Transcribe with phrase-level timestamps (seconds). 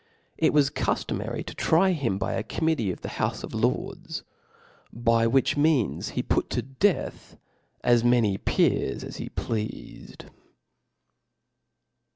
[0.35, 4.23] 'it was cuftoniary to try him by a committee of the,' })ou{epf Jords:
[4.91, 7.37] by which means lie put to deaths
[7.83, 10.15] ^.* many pecfs as hp plFa|i;d.